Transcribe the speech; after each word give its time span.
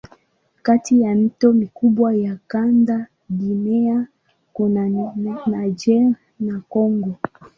Kati 0.61 1.01
ya 1.01 1.15
mito 1.15 1.53
mikubwa 1.53 2.15
ya 2.15 2.37
kanda 2.47 3.07
Guinea 3.29 4.07
kuna 4.53 4.89
Niger 5.47 6.13
na 6.39 6.61
Kongo. 6.69 7.15